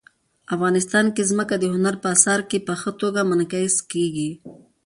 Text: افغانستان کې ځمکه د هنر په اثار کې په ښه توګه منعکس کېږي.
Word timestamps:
افغانستان 0.55 1.05
کې 1.15 1.23
ځمکه 1.31 1.55
د 1.59 1.65
هنر 1.73 1.95
په 2.03 2.07
اثار 2.15 2.39
کې 2.49 2.57
په 2.67 2.73
ښه 2.81 2.91
توګه 3.01 3.21
منعکس 3.29 3.75
کېږي. 3.91 4.31